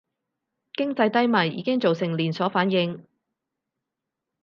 [0.73, 3.05] 經濟低迷已經造成連鎖反應